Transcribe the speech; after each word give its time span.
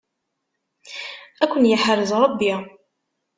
Ad 1.43 1.47
ken-yeḥrez 1.51 2.11
Ṛebbi. 2.23 2.53